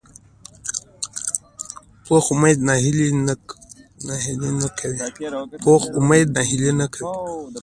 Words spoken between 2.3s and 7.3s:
امید ناهیلي نه کوي